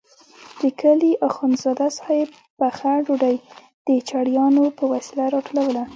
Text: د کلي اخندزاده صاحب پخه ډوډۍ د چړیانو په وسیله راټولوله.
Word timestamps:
د 0.61 0.63
کلي 0.81 1.11
اخندزاده 1.29 1.87
صاحب 1.97 2.29
پخه 2.59 2.91
ډوډۍ 3.05 3.35
د 3.87 3.89
چړیانو 4.09 4.63
په 4.77 4.83
وسیله 4.93 5.25
راټولوله. 5.33 5.83